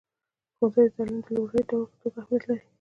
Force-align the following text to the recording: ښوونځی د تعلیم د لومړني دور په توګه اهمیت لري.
ښوونځی 0.57 0.85
د 0.87 0.91
تعلیم 0.95 1.19
د 1.25 1.27
لومړني 1.35 1.63
دور 1.69 1.83
په 1.89 1.95
توګه 2.01 2.19
اهمیت 2.21 2.43
لري. 2.47 2.63